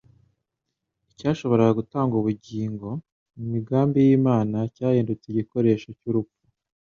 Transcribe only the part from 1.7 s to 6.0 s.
gutanga ubugingo, mu migambi y'Imana cyahindutse igikoresho